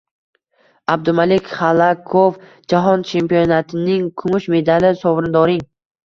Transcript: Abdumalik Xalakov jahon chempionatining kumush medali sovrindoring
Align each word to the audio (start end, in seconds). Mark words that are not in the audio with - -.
Abdumalik 0.91 1.49
Xalakov 1.57 2.39
jahon 2.73 3.03
chempionatining 3.09 4.07
kumush 4.23 4.47
medali 4.55 4.91
sovrindoring 5.03 5.61